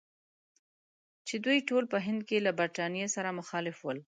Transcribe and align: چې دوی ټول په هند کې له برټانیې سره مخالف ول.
چې 1.27 1.35
دوی 1.45 1.59
ټول 1.69 1.83
په 1.93 1.97
هند 2.05 2.21
کې 2.27 2.37
له 2.45 2.51
برټانیې 2.59 3.07
سره 3.15 3.35
مخالف 3.39 3.77
ول. 3.81 3.99